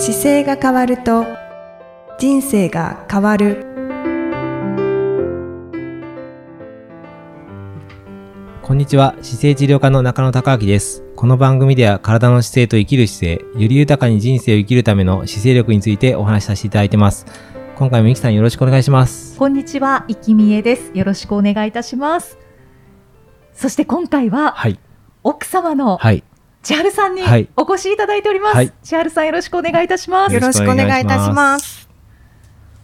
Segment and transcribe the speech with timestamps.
[0.00, 1.26] 姿勢が変わると
[2.20, 3.66] 人生が変わる。
[8.62, 9.16] こんにちは。
[9.22, 11.02] 姿勢治療科の中野孝明です。
[11.16, 17.26] この番組では体の姿勢と生きる姿勢より豊かに人生を生きるための姿勢力についてお話しさせていただいてます。
[17.74, 19.36] 今回もゆきさんよろしくお願いします。
[19.36, 20.92] こんにちは、いきみえです。
[20.94, 22.38] よろしくお願いいたします。
[23.52, 24.78] そして今回は、はい。
[25.24, 26.22] 奥様のはい
[26.62, 27.48] 千春さんにはい。
[27.56, 28.56] お越しいただいております。
[28.56, 28.72] はい。
[28.82, 30.34] 千春さんよろしくお願いいたします。
[30.34, 30.40] よ。
[30.40, 31.88] ろしくお願いいたします。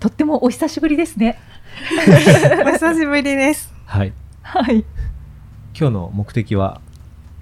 [0.00, 1.38] とってもお久しぶりですね。
[2.66, 3.72] お久しぶりです。
[3.86, 4.12] はい。
[4.42, 4.84] はい。
[5.78, 6.80] 今日の目的は？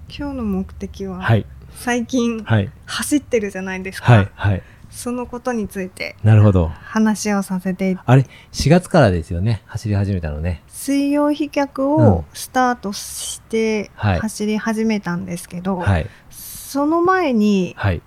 [0.08, 1.46] 今日の目的は、はい。
[1.74, 2.70] 最近はい。
[2.86, 4.28] 走ってるじゃないですか、はい。
[4.34, 4.62] はい。
[4.90, 6.68] そのことについてなるほど。
[6.68, 9.62] 話をさせてあれ4月からですよね。
[9.66, 10.62] 走り始めたのね。
[10.68, 11.90] 水曜飛脚うん。
[11.90, 14.18] をスタートしてはい。
[14.20, 16.06] 走り始めたんですけど、はい
[16.72, 18.00] その前にはい。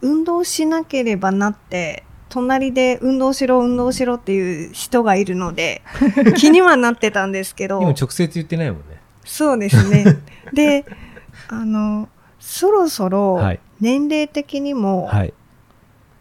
[0.00, 5.82] 運動しなければなって隣で運動しろ運動しろっていう人がいるので
[6.38, 7.80] 気にはなってたんですけど。
[7.80, 9.00] でも直接言ってないもんね。
[9.24, 10.04] そうですね。
[10.54, 10.86] で
[11.48, 12.08] あの
[12.38, 13.60] そろそろはい。
[13.80, 15.34] 年齢的にもはい。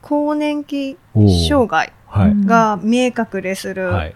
[0.02, 0.98] 更年期
[1.48, 1.94] 障害
[2.48, 4.16] が見え隠れするはい。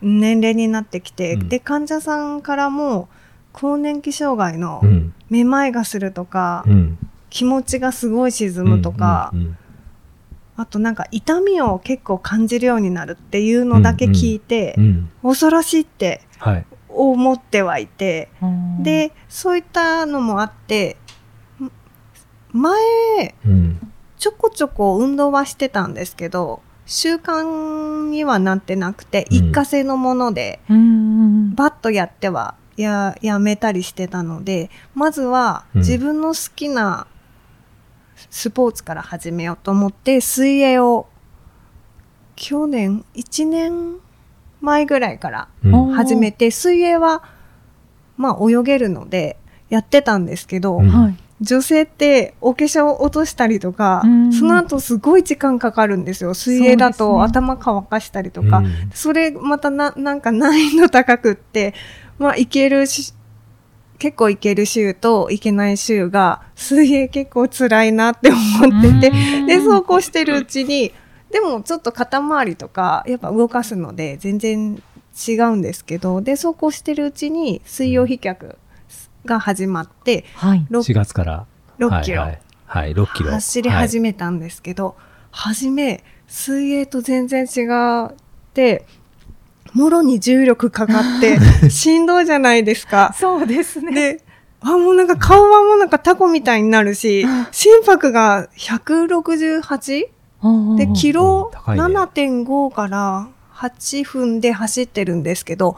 [0.00, 1.48] 年齢になってきて、うん。
[1.50, 3.10] で患者さんからも
[3.52, 6.98] 更年期障害のうんめまいがするとか、うん。
[7.30, 9.56] 気持ちがすごい沈むとか、うんうん
[10.56, 16.66] あとなんか痛みを結構感じるようになるっていうのだけ聞いて、うんうん恐ろしいってはい。
[16.88, 20.96] 思ってはいて、うん、でそういったのもあって
[21.60, 23.92] ん前うん。
[24.16, 29.36] ちょこちょこ運動はしてたんですけど習慣にはなってなくてうん。
[29.36, 35.80] 一過性のもので、うん、バッとやってはややめたりしてたのでまずはうん。
[35.80, 37.06] 自分の好きな
[38.30, 41.06] スポーツから始めようと思って水泳を
[42.36, 43.96] 去年1年
[44.60, 45.48] 前ぐらいから
[45.94, 47.22] 始めて水泳は
[48.16, 49.36] まあ泳げるので
[49.68, 50.88] やってたんですけど、うん。
[50.88, 51.16] はい。
[51.40, 54.32] 女性ってお化粧落としたりとか、うん。
[54.32, 56.32] その後すごい時間かかるんですよ。
[56.32, 58.90] 水泳だと頭乾かしたりとか、うん。
[58.94, 61.74] それまたななんか難易度高くって
[62.18, 63.12] まあいけるし
[63.98, 69.46] 結構いける週といけない週が水泳結構辛いなって思っててうん。
[69.46, 70.92] でそうこうしてるうちに
[71.30, 74.82] でもちょっと肩周りとかやっぱ動かすので全然
[75.28, 78.58] 違うんですけどでそうこうしてるうちに水曜飛脚
[79.24, 80.66] が始まってはい。
[80.70, 81.46] 6 4月から。
[81.78, 82.30] 6キロ、はい。
[82.30, 83.30] はい、はい、6キロ。
[83.30, 84.96] 走り始めたんですけど、
[85.30, 87.66] 初め水泳と全然違
[88.06, 88.14] っ
[88.52, 88.86] て
[89.74, 93.14] もろに重力かかって しんどいじゃないですか。
[93.18, 93.92] そうですね。
[93.92, 94.24] で
[94.60, 100.06] あもうなんか顔はもうなんかタコみたいになるし心拍が 168?
[100.42, 105.76] うんでキロ高いね7.5から8分で走ってるんですけど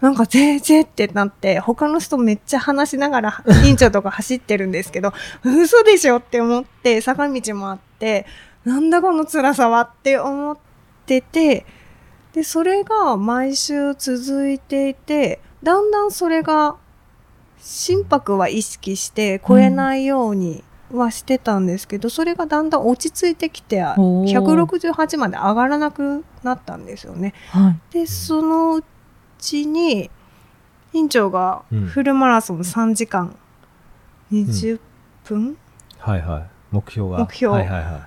[0.00, 5.12] なんかぜーぜーってなって他の人めっちゃ話しながら院長とか走ってるんですけど
[5.44, 8.26] 嘘でしょって思って坂道もあって
[8.64, 10.58] なんだこの辛さはって思っ
[11.06, 11.64] てて
[12.32, 16.76] でそれが毎週続いていてだんだんそれが
[17.58, 27.34] 心拍は意識して超えないようにはしてたんですけど、それがだんだん落ち着いてきておー168まで上がらなくなったんですよね。
[27.50, 27.92] はい。
[27.92, 28.84] でそのう
[29.38, 30.10] ちに
[30.92, 31.86] 院長がうん。
[31.86, 33.36] フルマラソン3時間
[34.32, 34.80] 20
[35.24, 35.56] 分、
[35.98, 36.46] はいはい。
[36.72, 37.18] 目標が。
[37.18, 37.54] 目標。
[37.54, 38.06] はいはいは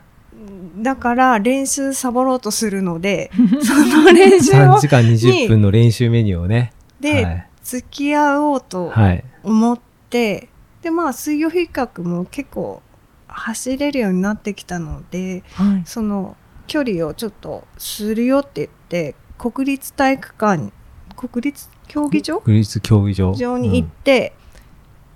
[0.78, 3.32] だから練習サボろうとするので
[3.64, 6.74] その練い、習を3時間20分の練習メニューをね。
[7.00, 7.48] で、はい。
[7.64, 9.80] 付き合おうとはい思っ
[10.10, 10.50] て
[10.82, 12.82] でまあ水曜比較も結構
[13.28, 15.82] 走れるようになってきたのではい。
[15.86, 16.36] その
[16.68, 20.72] 距離をちょっとするよって言って国立体育館に
[21.16, 22.42] 国立競技場？
[22.42, 23.34] 国立競技場。
[23.34, 24.34] 場に行って、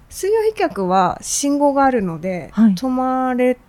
[0.10, 2.74] 水曜飛脚は信号があるので、はい。
[2.74, 3.69] 止まれて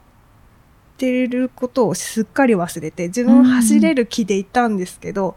[1.07, 5.37] ることをすっかり忘れて自分うん走れる気でいたんですけど、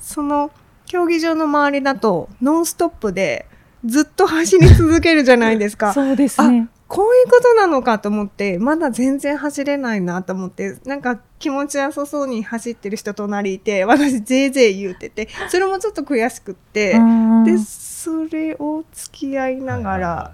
[0.00, 0.50] その
[0.86, 3.46] 競技場の周りだとノンストップで
[3.84, 5.92] ずっと走り続けるじゃないですか。
[5.94, 6.68] そうですね。
[6.88, 20.32] こういうことなのかと思って、まだ全然走れないなと思って、なんか気持ちよさそうに走ってる人隣いて、私ぜいぜい言うてて、それもちょっと悔しくって、うんで、それを付き合いながら、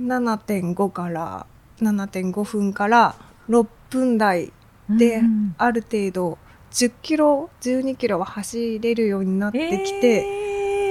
[0.00, 1.46] 7.5から
[1.80, 3.14] 7.5分から
[3.48, 4.52] 6分台
[4.88, 6.38] でうんある程度
[6.70, 10.24] 10キロ12キロは走れるようになってきて、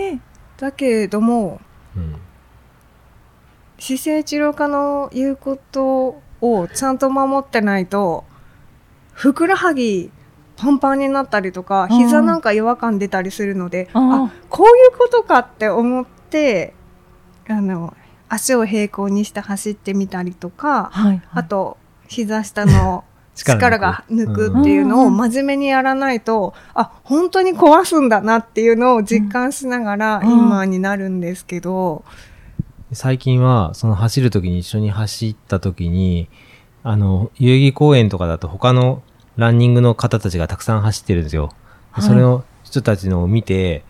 [0.10, 0.20] えー。
[0.58, 1.60] だけれども
[1.96, 2.16] うん。
[3.80, 8.26] 姿勢治療科の言うことをちゃんと守ってないと
[9.14, 10.12] ふくらはぎ
[10.58, 11.98] パンパンになったりとかうん。
[11.98, 16.74] 膝なんか違和感出たりするのであこういうことかって思って
[17.48, 17.96] あの
[18.30, 21.06] 足を平行にして走ってみたりとか、はい。
[21.08, 21.22] はい。
[21.32, 21.78] あと
[22.08, 23.04] 膝下の
[23.36, 30.30] 力が抜くっていうのを真面目にやらないと、あ本当に壊すんだなっていうのを実感しながらうん。
[30.30, 32.04] 今になるんですけど、
[32.92, 36.28] 最近は、その走るときに一緒に走ったときに、
[36.82, 39.04] あの、代々木公園とかだと他の
[39.38, 41.50] ランニングの方たちがたくさん走ってるんですよ。
[41.96, 42.04] ではい。
[42.04, 43.84] それの人たちのを見て、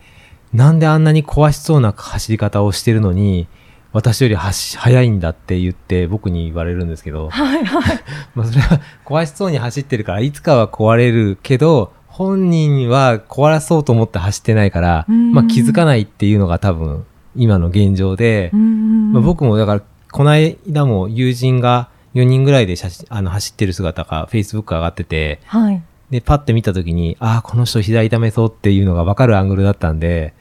[0.52, 3.48] なんであんなに壊しそうな走り方をしてるのに、
[3.92, 7.64] 私より走速いんだって言って僕に言われるんですけど、はい。
[7.64, 8.00] はい。
[8.34, 17.04] まあそれは壊しそうに走ってるから、いつかは壊れるけど、本人は壊らそうと思って走ってないから、うんまあ気づかないっていうのが多分
[17.36, 19.82] 今の現状で、うんまあ、僕もだから、
[20.12, 22.74] この間も友人が4人ぐらいで
[23.08, 25.82] あの、走ってる姿が Facebook 上がってて、はい。
[26.10, 30.34] で、パッて見たときに、ああ、この人膝痛めそうっていうのがわかるアングルだったんで、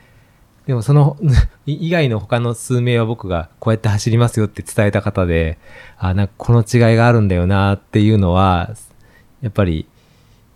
[0.69, 1.17] でもその、
[1.65, 5.57] い以外の他の数名は僕がこうやって走りますよって伝えた方で、
[5.97, 8.69] あなんかこの違いがあるんだよなっていうのは、
[9.41, 9.87] やっぱり、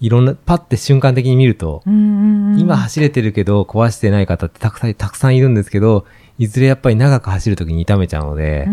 [0.02, 6.06] いろんな、パッて瞬間的に見ると、今走れてるけど壊してない方ってたくさん、たくさんいるんですけど、
[6.38, 8.68] いずれやっぱり長く走るときに痛めちゃうので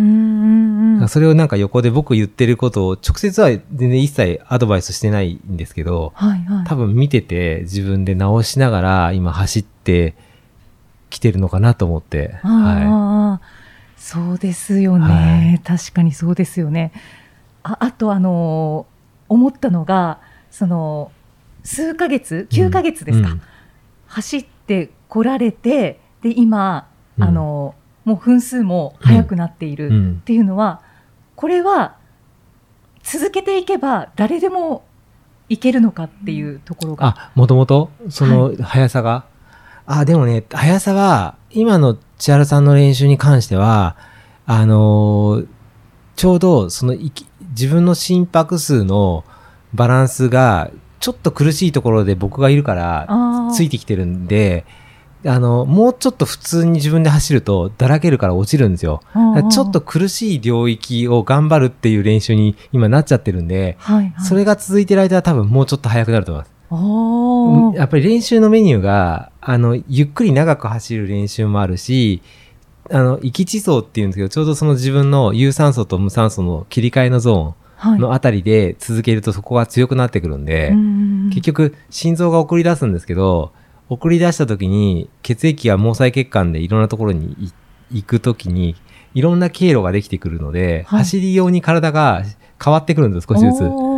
[1.08, 6.66] それをなんか横で僕言ってることを直接は全然一切アドバイスしてないんですけど、はいはい。
[6.66, 10.14] 多分見てて自分で直しながら今走って
[11.10, 13.40] きてるのかなと思って、はああ、
[13.96, 16.92] そうですよね、確かにそうですよね。
[17.62, 19.00] ああと、あのー
[19.32, 20.18] 思ったのが、
[20.50, 21.12] その、
[21.62, 23.42] 数ヶ月、9ヶ月ですか、うん。
[24.08, 27.24] 走ってこられて、で、今、うん。
[27.24, 30.80] あのーもう分数も速くなっているっていうのは、
[31.36, 31.96] これは、
[33.02, 34.84] 続けていけば誰でも
[35.48, 37.06] いけるのかっていうところが。
[37.06, 39.24] あ、もともとその速さが、
[39.98, 43.96] あ、でもね、速さは、今の千原さんの練習に関しては、
[44.46, 45.46] あのー
[46.20, 49.24] ちょうど、その、いき自分の心拍数の
[49.72, 53.08] バランスが、ちょっと苦しいところで僕がいるから、
[53.54, 54.66] ついてきてるんで、
[55.24, 59.00] あの、もうちょっと普通に自分で走ると、だらけるから落ちるんですよ。
[59.50, 66.59] ちょっと苦しい領域を頑張るっていう練習に今なっちゃってるんで、はいはい、それが続いてる間は多分もうちょっと速くなると思います。
[67.74, 72.22] やっぱり練習のメニューが、あの、ゆっくり長く走る練習もあるし、
[72.90, 81.30] あの、域地層っていうんですけど、ちょうどその自分の有酸素と無酸素の切り替えのゾはいーンのあたりで続けるとそこが強くなってくるんで、うん。
[81.30, 83.52] 結局心臓が送り出すんですけど、
[83.88, 87.52] 送り出した時に血液が毛細血管でいろんなところにい
[87.92, 88.76] 行く時に、
[89.14, 90.98] いろんな経路ができてくるので、はい。
[91.00, 92.22] 走り用に体が
[92.62, 93.89] 変わってくるんです、少しずつ。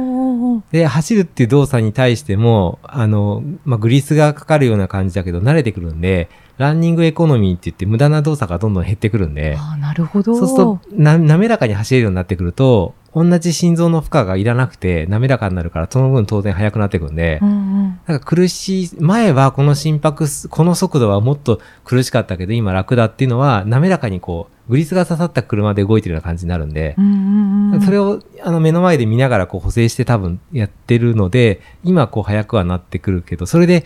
[0.73, 10.35] で、走るっていう動作に対しても、あの、まあ、グリスがかかるような感じだけど、慣れてくるんで、ランニングエコノミーって言って無駄な動作がどんどん減ってくるんで、あーなるほど。
[10.37, 33.85] そうすると、な、滑らかに走れるようになってくると、同じ心臓の負荷がいらなくて、滑らかになるから、その分当然速くなってくるんで、うんうんなんか苦しい、前はこの心拍数、この速度はもっと苦しかったけど、今楽だっていうのは、滑らかにこう、グリスが刺さった車で動いてるような感じになるんで、うんうんうんそれをあの目の前で見ながらこう補正して多分やってるので、今こう速くはなってくるけど、それで、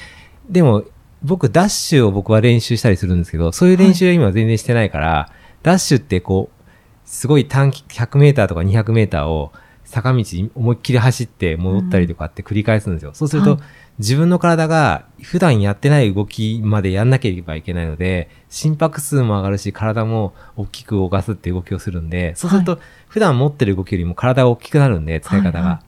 [0.50, 0.84] でも
[1.22, 5.30] 僕ダッシュを僕は練習したりするんですけど、そういう練習は今全然してないから、
[5.62, 6.62] ダッシュってこう、
[7.04, 9.52] すごい短期100メーターとか200メーターを
[9.86, 10.24] 坂道
[10.54, 13.12] 思いっきり走って戻ったりとかって繰り返すんですよ。
[13.14, 13.60] そうすると、はい
[13.98, 22.78] 自分の体が普段やってない動きまでやんなければいけないので、心拍数も上がるし、体も大きく動かすって動きをするんで、そうすると、
[23.08, 25.60] 普段持ってる動きよりも体が大きくなるんで、使い方が。
[25.60, 25.68] はい。
[25.68, 25.82] は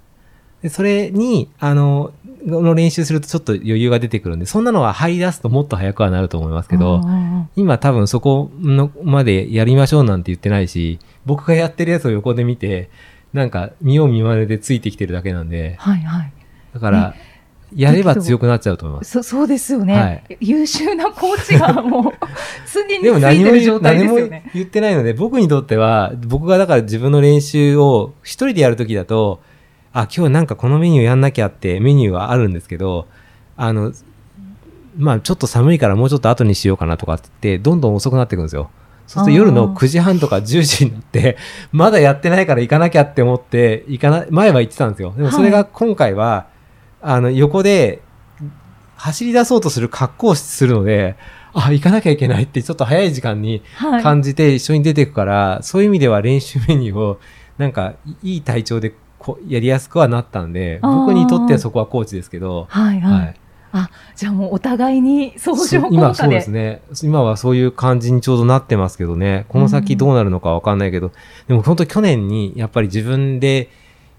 [0.63, 2.13] でそれに、あの、
[2.45, 12.91] の練習するとちょっと余裕が出てくるんで、そんなのは入り出すともっと早くはなると思いますけど、あ今多分そこのまでやりましょうなんて言ってないし、僕がやってるやつを横で見て、
[13.33, 16.33] なんか見よう見まねでついてきてるだけなんでー、はいはい。
[16.73, 17.15] だから、
[17.75, 19.11] やれば強くなっちゃうと思います。
[19.11, 22.13] そそうですよね、はい優秀なコーチがもう
[22.73, 24.51] 常につでもい何も言うてる状態何もですよね。
[24.55, 29.41] 言ってないので、僕にとっては、僕がだから自分の練習を一人でやるときだと、
[29.93, 33.07] あ、今日なんかこのメニューやんなきゃってメニューはあるんですけど、
[33.57, 33.93] あの、
[34.97, 38.71] まあちょっと寒いからもうちょっと後にしようかなとかって言って、どんどん遅くなっていくんですよ。
[39.09, 41.37] そうすると夜のあー9時半とか10時になって、
[41.73, 45.15] まだやってないから行かなきゃって思って、行かな、前は行ってたんですよ。
[45.17, 46.47] でもそれが今回は、
[47.01, 48.03] あの、横で
[48.97, 51.17] 走り出そうとする格好をするので、
[51.55, 54.03] あ、行かなきゃいけないってちょっと早い時間にはい。
[54.03, 57.19] 感じて一緒に出ていくから、そういう意味では練習メニューを
[57.57, 63.13] なんかいい体調でこうやりやすくはなったんで、僕にとってはそこはコーチですけど、はいはい。
[63.13, 63.35] はい。
[63.73, 65.89] あ、じゃあもうお互いに相乗。
[65.91, 66.83] 今そうですね。
[67.03, 69.47] 今はそういう感じにちょうどなってますけどね。
[69.49, 71.13] この先どうなるのかわかんないけど、
[71.47, 73.71] でも本当去年にやっぱり自分で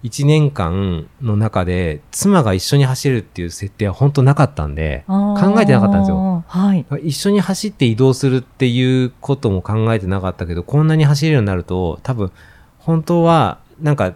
[0.03, 6.43] 1年間の中で妻が一緒に走るっていう設定は本当なかったんで、考えてなかったんですよ。
[6.47, 6.85] はい。
[7.03, 12.31] 一緒に走って移動するっていうことも考えてなかったけど、こんなに走れるようになると、多分、
[12.77, 14.13] 本当は、なんか、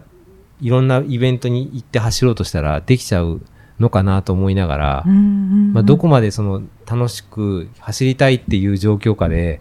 [0.60, 3.42] いろんなイベントに行って走ろうとしたらできちゃう
[3.80, 9.60] のかなと思いながら、まあ、どこまでその楽しく走りたいっていう状況下で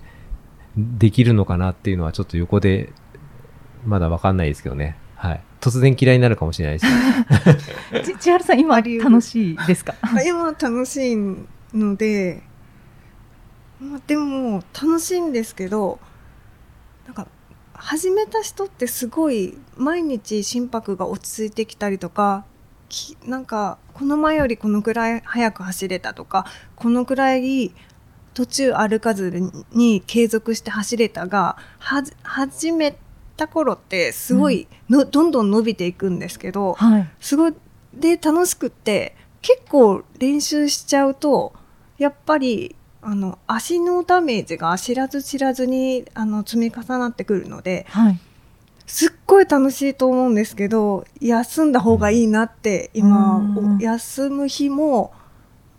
[0.78, 2.92] できるのかなっていうのはちょっと横で
[3.86, 4.98] まだわかんないですけどね。
[5.16, 5.42] はい。
[5.62, 8.04] 突然嫌いになるかもしれないです。
[8.14, 9.96] ち千春さん今楽しいですか？
[10.02, 11.16] あ今楽しい
[11.74, 12.44] ので、
[13.80, 16.00] まあ、でも楽しいんですけど
[17.06, 17.28] なんか
[17.74, 22.46] 始めた人ってすごい毎日心拍が落ち着いてきたりとか
[22.90, 26.46] きなんかこの前よりこのくらい早く走れたとか
[26.76, 27.74] このくらい
[28.34, 32.96] 途中歩かずに継続して走れたがはじ始め
[33.38, 37.10] た頃ってすごいの、どんどん伸びていくんですけど、はい。
[37.20, 37.54] すごい
[37.94, 41.54] で楽しくって結構練習しちゃうと
[41.98, 48.20] やっぱりあの足のダメージが知らず知らずにあの積み重なってくるのではい。
[48.86, 55.14] すっごい楽しいと思うんですけど休んだ方がいいなって今うんお休む日も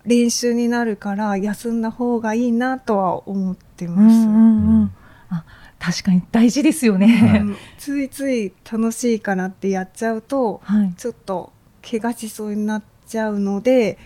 [0.04, 4.14] 練習になるから休んだ方がいいなとは思ってます。
[4.14, 4.92] うんうんうん。
[5.30, 5.44] あ、
[5.78, 7.38] 確かに大事ですようね。
[7.38, 10.94] んついつい楽しいからってやっちゃうとはい。
[10.94, 11.52] ちょっと
[11.88, 13.98] 怪我しそうになっちゃうので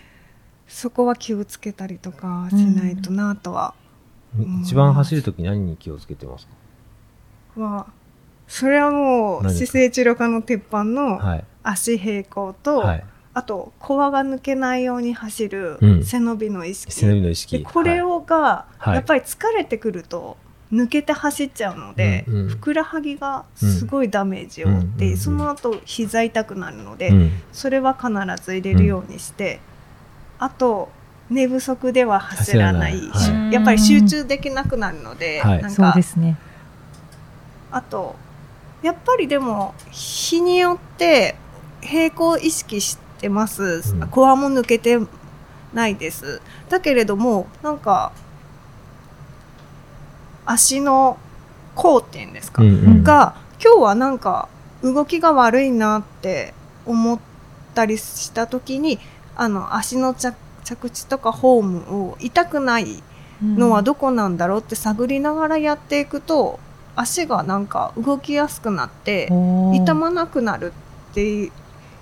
[0.67, 3.73] そこは気をつけたりとかしないとなとは、
[4.37, 6.47] ん一番走るとき何に気をつけてます
[7.55, 7.61] か？
[7.61, 7.87] は
[8.49, 11.43] それはもう姿勢治療科の鉄板のはい。
[11.61, 13.03] 足平行と、はい。
[13.35, 16.03] あとコアが抜けないように走るうん。
[16.03, 17.59] 背伸びの意識、背伸びの意識。
[17.59, 18.95] でこれをが、はい。
[18.95, 20.35] やっぱり疲れてくると
[20.73, 22.49] 抜けて走っちゃうので、うんうん。
[22.49, 27.31] ふくらはぎがすごいダメージを負って、うんうんその後膝痛くなるので、はい、うん。
[27.53, 28.09] それは必
[28.43, 29.59] ず入れるようにして、
[30.39, 30.89] あと
[31.29, 33.43] 寝不足では走らない走らない。
[33.43, 33.51] はい。
[33.51, 35.59] しやっぱり集中できなくなるので、はい。
[35.61, 36.35] そうなんかですね。
[37.71, 38.15] あと
[38.81, 41.35] やっぱりでも日によって
[41.81, 44.07] 平行意識してます、うん。
[44.07, 44.99] コアも抜けて
[45.73, 46.41] ないです。
[46.69, 48.11] だけれどもなんか
[50.45, 51.17] 足の
[51.75, 53.03] 甲っていうんですか、うんうん。
[53.03, 54.49] が今日はなんか
[54.81, 56.53] 動きが悪いなって
[56.85, 57.19] 思っ
[57.75, 58.99] たりした時に
[59.35, 63.03] あの足の着着地とかフォームを痛くない
[63.41, 66.59] のはどこなんだろうって探りながらやっていくと
[66.99, 69.27] 足がなんか動きやすくなって
[69.73, 70.73] 痛まなくなる
[71.11, 71.49] って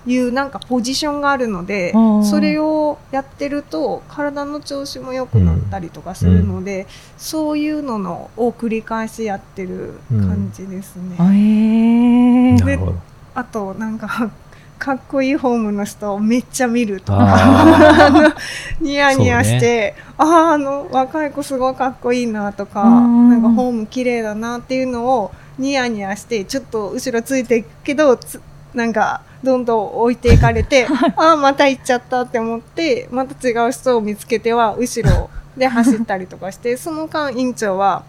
[0.06, 1.92] いうなんかポジションがあるので
[2.24, 6.86] それをやってると体の調子も良くなったりとかするので、
[7.16, 11.16] そういうののを繰り返しやってる感じですね。
[11.18, 12.94] あえーなるほど。
[13.34, 14.30] あとなんか
[14.78, 17.18] かっこいいフォームの人をめっちゃ見るとか。
[17.20, 18.34] あ
[18.80, 23.30] ニヤニヤして、あああの若い子すごいかっこいいなとかうん。
[23.30, 28.40] なんかフォーム綺麗だなっていうのをニヤニヤしてちょっと後ろついていくけどつ
[28.74, 38.04] なんかどんどん置いていかれて ああまた行っちゃったって思ってまた違う人を見つけては後ろで走ったりとかして その間院長は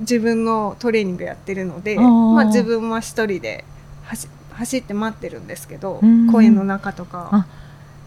[0.00, 3.64] 自分のトレーニングやってるのでまあ、自分は一人で
[4.04, 7.46] 走走って待ってるんですけど、うん公園の中とかあ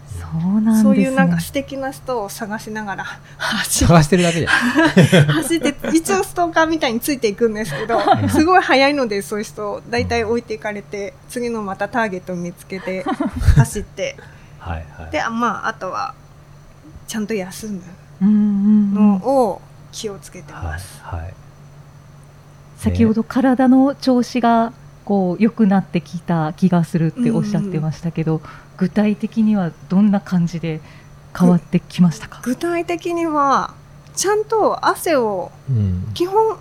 [0.10, 0.84] そうなんですね。
[0.84, 3.06] そういうなんか素敵な人を探しながら
[3.38, 5.26] 走探してるだけじゃん。
[5.42, 13.04] 走って一応ストーカーみたいについていくんですけどすごい速いのでそういう人大体置いていかれて次のまたターゲットを見つけて
[13.56, 14.18] 走って
[14.60, 15.12] はいはい。
[15.12, 16.16] であまああとは
[17.08, 17.82] ちゃんと休む
[18.22, 21.00] うんうんうんのを気をつけてはいます。
[21.04, 21.34] はい。
[22.78, 24.72] 先ほど体の調子が
[25.10, 28.42] こう良くなってきた気がするっておっしゃってましたけど、
[28.78, 30.82] 具体的にはどんな感じで
[31.38, 32.42] 変わってきましたか？
[32.44, 33.74] 具体的には
[34.16, 36.12] ちゃんと汗をうん。
[36.14, 36.58] 基本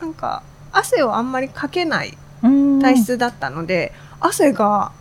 [0.00, 0.42] なんか
[0.72, 4.92] 汗をあんまりかけないうん体質だったので、汗が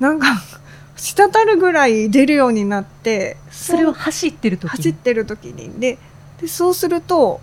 [0.00, 0.26] なんか
[0.96, 4.76] 滴るぐらい出るようになってそれは走ってる時に？
[4.76, 5.98] 走ってる時にで
[6.40, 7.40] でそうすると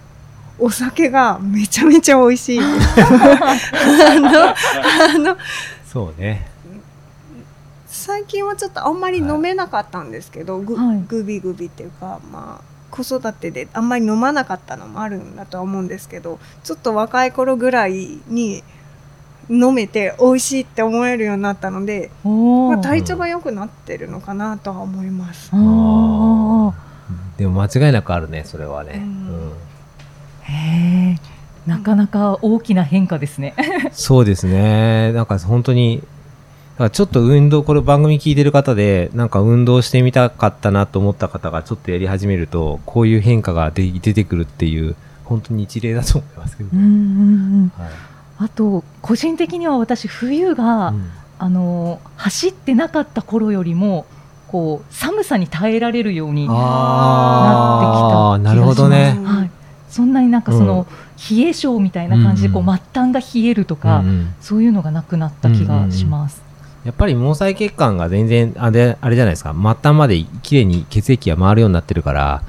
[0.59, 5.37] お酒がめちゃめちゃ美味しいですあのあの
[5.85, 6.47] そうね。
[7.85, 18.63] 最近はちょっとあんまり飲めなかったんですけど、ぐはいグビグビっていうかまあ子育てであんまり飲まなかったのもあるんだとは思うんですけどちょっと若い頃ぐらいに
[19.49, 25.51] 飲めて美味しいって思えるようになったので、まあ、体調が良くなってるのかなとは思います。
[25.51, 28.93] でも間違いなくあるね、それはね。
[28.95, 29.03] ううん
[29.49, 29.53] ん。
[30.49, 31.15] へえ
[31.69, 33.53] なかなか大きな変化ですね。
[33.91, 35.11] そうですね。
[35.13, 36.01] なんか本当に、
[36.91, 46.81] ちょっと運動、これ番組聞いてる方で、なんか運動してみたかったなと思った方がちょっとやり始めると、こういう変化が出出てくるっていう、本当に一例だと思いますけどね。
[46.81, 46.95] うんうんう
[47.65, 47.89] んはい
[48.39, 54.05] あと個人的には私冬が、うんあの走ってなかった頃よりも
[54.47, 56.53] こう寒さに耐えられるようにあ
[60.57, 60.87] その、
[61.29, 62.69] 冷え性みたいな感じでこう、うん。
[62.69, 64.35] うん末端が冷えるとか、うんうん。
[64.41, 66.41] そういうのがなくなった気がします。
[66.85, 69.53] やっぱり毛細血管が全然あれあれじゃないですか。
[69.53, 72.43] 末端まできれいに血液が回るようになってるから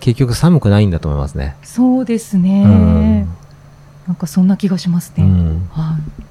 [0.00, 1.56] 結局寒くないんだと思いますね。
[1.62, 3.28] そうですね、うん。
[4.06, 5.24] なんかそんな気がしますね。
[5.24, 6.22] うん、はい、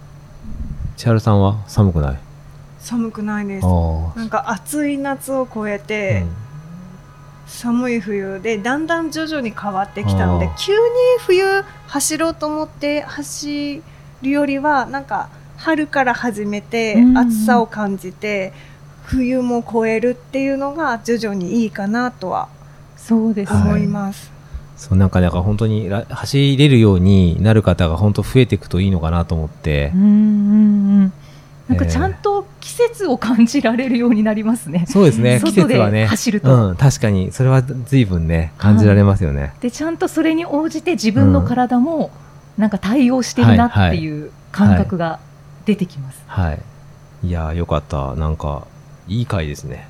[0.97, 2.19] 千春さんは寒くない？
[2.79, 3.67] 寒くないです。
[3.67, 6.25] あなんか暑い夏を越えあ、て、
[7.51, 10.79] 寒い冬でだんだん徐々に変わってきたので急に
[11.19, 11.43] 冬
[11.87, 13.83] 走ろうと思って走
[14.21, 18.51] るよりはなんか春から始めて暑さを感じて、
[19.03, 22.49] 冬も越えるっていうのが徐々にいいかなとは
[22.97, 23.83] そうですはい思ね。
[23.83, 24.31] います。
[24.75, 31.13] そうなんかなんか本当にら走れるようになる方が本当増えていくといいのかなと思ってう、んうんうん。
[31.71, 34.85] なんかえーちゃんと季節を感じられるようになりますね。
[34.87, 35.39] そうですね。
[35.43, 36.01] 季外節はね。
[36.01, 37.31] で走ると、うん、確かに。
[37.31, 39.53] それは随分ね感じられますよね。
[39.61, 42.11] でちゃんとそれに応じて自分の体も
[42.57, 45.19] なんか対応してるなっていう感覚が
[45.65, 46.21] 出てきます。
[46.27, 46.59] はい。
[47.23, 48.15] いやーよかった。
[48.15, 48.67] なんか
[49.07, 49.87] いい回ですね。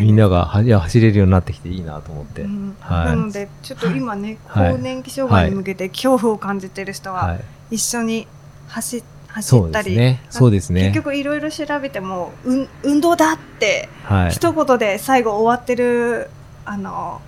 [0.00, 2.42] みんながはいや走れるようになってきていいなと思って。
[2.42, 2.76] うん。
[2.80, 3.06] はい。
[3.08, 4.72] なのでちょっと今ね、はい。
[4.72, 7.40] 更年期障害に向けて恐怖を感じてる人ははい。
[7.72, 8.26] 一緒に
[8.68, 10.22] 走走そうったり、ね。
[10.30, 10.82] そうですね。
[10.88, 14.30] 結局いろいろ調べても、うん、運動だってはい。
[14.30, 16.30] 一言で最後終わってる
[16.64, 17.20] あの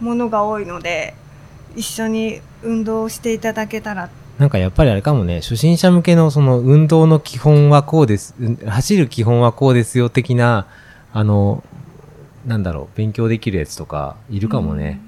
[0.00, 1.14] ものが多いので
[1.76, 10.66] 一緒に運動していただけたらなんかやっぱりあれかもね、初心者向けのその運動の基本はこうです、うん走る基本はこうですよ的な、
[11.12, 11.62] あの、
[12.46, 15.00] なんだろう、勉強できるやつとかいるかもね。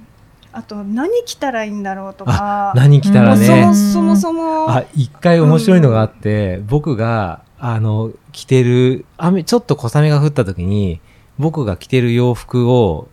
[0.56, 11.00] あと何着たらいいんだろうとか何着たらもうね、そもそもそもあ、一回面白いのがあって、僕が、あの、着てる、雨、ちょっと小雨が降った時に、
[11.38, 13.08] 僕が着てる洋服を、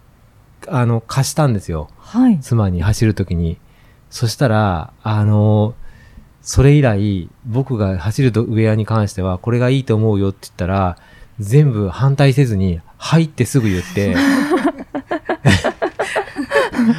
[0.67, 1.89] あの、貸したんですよ。
[1.97, 2.39] はい。
[2.39, 3.57] 妻に走るときに。
[4.11, 5.73] そしたら、あの、
[6.43, 10.97] それ以来、僕が走るとウェアに関しては、これがいいと思うよって言ったら、
[11.39, 14.15] 全部反対せずに、入ってすぐ言って、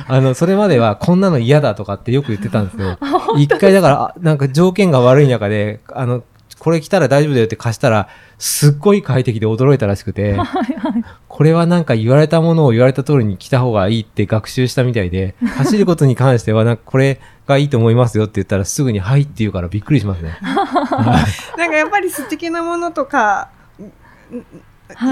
[0.08, 2.98] あの、それまではこんなの嫌だとかってよく言ってたんですよ。
[3.38, 6.22] 一回だから、あなんか条件が悪い中で、あの、
[6.62, 10.36] これ着たら大丈夫だよって貸したら、すっごい快適で驚いたらしくて、
[11.28, 17.18] これはなんか言われたものを言われた通りに着た方がいいって学習したみたいで、 走ることに関しては、なんかこれ
[17.48, 20.36] がいいと思いますよって言ったらすぐにはいって言うからびっくりしますね。
[20.40, 21.24] は
[21.56, 23.48] いなんかやっぱり素敵なものとか、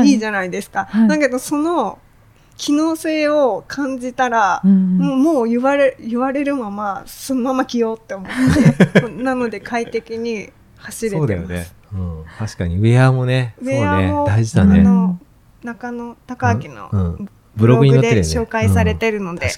[0.04, 0.86] いいいじゃないですか。
[0.90, 1.98] はいだけどその
[2.60, 8.28] 機能性を感じたら、うんもうもう言われ言われるままそのまま着ようって思っ
[8.92, 11.28] て なので快適に走れてます。
[11.28, 11.66] そうだよね。
[11.94, 12.24] うん。
[12.38, 14.80] 確かに、ウェアもね、ウェアねも、大事だね。
[14.80, 15.18] あの
[15.64, 18.20] 中野孝明のブブロログで。
[18.20, 19.50] 紹介されてるので。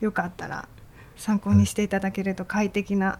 [0.00, 0.68] よかったら
[1.16, 3.18] 参考にしていただけると快適な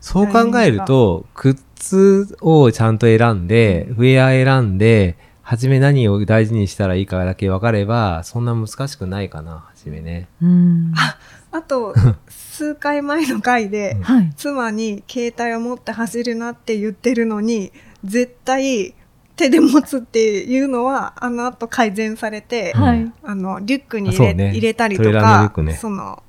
[0.00, 5.16] そう考えると、靴をちゃんと選んで、ウェア選んで、
[5.48, 10.28] 初め何を大事にしたらいいかだけ分かれば、そんな難しくないかな、初めね。
[10.42, 10.92] うん。
[11.50, 11.94] あと、
[12.28, 14.02] 数回前の回で、うん。
[14.02, 14.32] はい。
[14.36, 17.72] 妻に携帯を持って走るなって言ってるのに、
[18.04, 18.94] 絶対
[19.36, 23.12] 手で持つっていうのは、あの後改善されて、うんはい。
[23.22, 24.50] あの、リュックに入れ,、ね。
[24.50, 25.72] 入れたりとか、クね。
[25.76, 26.22] その、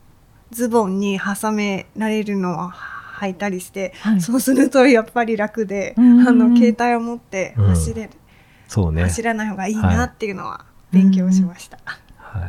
[0.51, 2.73] ズボンに挟められるのは
[3.19, 4.21] 履いたりして、はい。
[4.21, 6.25] そうするとやっぱり楽で、うん。
[6.25, 8.11] あの、携帯を持って走れる、
[8.69, 9.01] そうね。
[9.01, 11.79] 走らない方がいいなっていうのは勉強しました。
[12.17, 12.47] は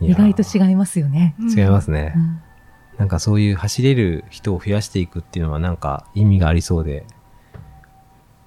[0.00, 0.10] い。
[0.10, 1.36] 意外と違いますよね。
[1.38, 2.14] うん違いますね。
[2.16, 2.42] うん
[2.98, 7.06] なんかそういう走れる人を増やしていくっていうのはなんか意味がありそうで、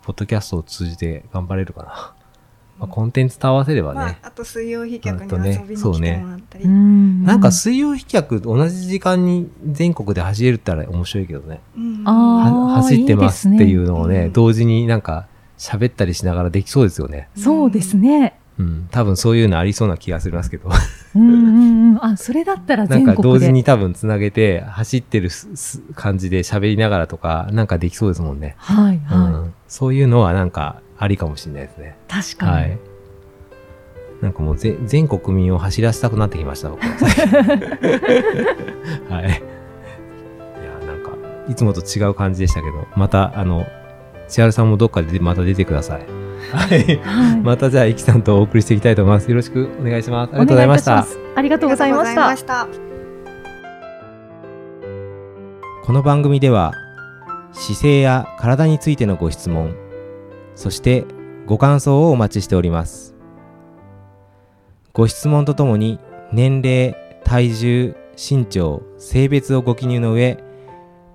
[0.01, 2.13] ポッドキャストを通じて頑張れるかな。
[2.77, 3.95] まあ、コンテンツと合わせればね。
[3.95, 6.65] まあ、あと水曜飛脚に遊びに来てもらったり。
[6.65, 11.61] うんなんか水曜飛脚同じ時間に全国で走れるったら面白いけどね。
[11.77, 15.27] うん走ってますっていうのをね、ね同時になんか
[15.61, 17.29] 喋ったりしながらできそうですよね。
[17.37, 18.39] そうですね。
[18.57, 18.87] うん。
[18.89, 20.71] 多分そういうのありそうな気がしますけど。
[21.15, 22.03] うんうんうん。
[22.03, 23.15] あ、 それだったらなん全国で。
[23.17, 28.55] か同時に多分つなげて走ってるすす感じで喋りながらとか、なんかできそうですもんね。
[28.57, 29.53] はいはうん。
[29.67, 31.95] そういうのはなんかありかもしれないですね。
[32.09, 32.11] い。
[32.11, 32.51] 確かに。
[32.53, 32.79] はい。
[34.23, 36.89] なんかもうぜ全国民を走らせたくなってきました、僕は。
[39.09, 39.25] はい。
[39.25, 39.39] いや、
[40.87, 41.11] なんか、
[41.47, 43.67] いつもと違う感じでしたけど、また、あの、
[44.31, 46.05] 千春さんもどっかでまた出てください。
[46.51, 46.97] はい。
[46.99, 49.29] は いまたじゃあ、イキさんとお送りしていきたいと思います。
[49.29, 50.33] よろしくお願いします。
[50.33, 52.77] ありがとうございましたしますありがとうございましたありがとうございま。
[52.77, 52.91] した。
[55.83, 56.73] この番組では
[57.51, 59.75] 姿勢や体についてのご質問
[60.55, 61.05] そして
[61.45, 63.13] ご感想をお待ちしております
[64.93, 65.99] ご質問とともに
[66.31, 70.37] 年齢体重身長性別をご記入の上